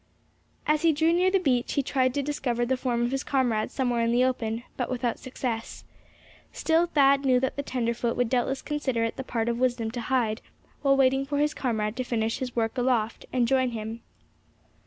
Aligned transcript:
As 0.65 0.81
he 0.81 0.91
drew 0.93 1.13
near 1.13 1.29
the 1.29 1.37
beach, 1.37 1.73
he 1.73 1.83
tried 1.83 2.15
to 2.15 2.23
discover 2.23 2.65
the 2.65 2.75
form 2.75 3.03
of 3.03 3.11
his 3.11 3.23
comrade 3.23 3.69
somewhere 3.69 4.01
in 4.03 4.11
the 4.11 4.23
open, 4.25 4.63
but 4.75 4.89
without 4.89 5.19
success. 5.19 5.83
Still, 6.51 6.87
Thad 6.87 7.23
knew 7.23 7.39
that 7.39 7.55
the 7.55 7.61
tenderfoot 7.61 8.17
would 8.17 8.27
doubtless 8.27 8.63
consider 8.63 9.03
it 9.03 9.15
the 9.15 9.23
part 9.23 9.47
of 9.47 9.59
wisdom 9.59 9.91
to 9.91 10.01
hide, 10.01 10.41
while 10.81 10.97
waiting 10.97 11.23
for 11.23 11.37
his 11.37 11.53
comrade 11.53 11.95
to 11.97 12.03
finish 12.03 12.39
his 12.39 12.55
work 12.55 12.79
aloft, 12.79 13.27
and 13.31 13.47
join 13.47 13.73
him. 13.73 14.01